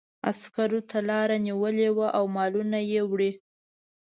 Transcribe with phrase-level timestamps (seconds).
[0.29, 3.31] عسکرو ته لاره نیولې وه او مالونه یې وړي.